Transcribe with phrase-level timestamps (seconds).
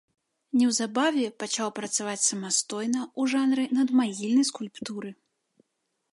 [0.59, 5.11] Неўзабаве пачаў працаваць самастойна ў жанры надмагільнай скульптуры.